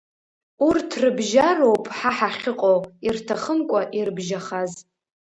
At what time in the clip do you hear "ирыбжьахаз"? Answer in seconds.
3.97-4.71